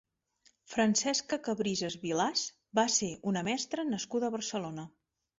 Francesca 0.75 1.37
Cabrisses 1.47 1.97
Vilàs 2.05 2.45
va 2.79 2.85
ser 2.93 3.09
una 3.33 3.43
mestra 3.49 3.85
nascuda 3.91 4.31
a 4.31 4.35
Barcelona. 4.37 4.87